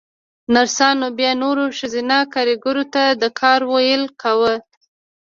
نرسانو 0.53 1.07
بيا 1.17 1.31
نورو 1.43 1.65
ښځينه 1.79 2.17
کاريګرو 2.33 2.83
ته 2.93 3.03
د 3.21 3.23
کار 3.39 3.59
ويل 3.71 4.03
کاوه. 4.21 4.53